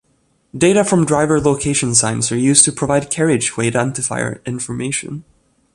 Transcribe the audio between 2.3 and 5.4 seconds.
are used to provide carriageway identifier information.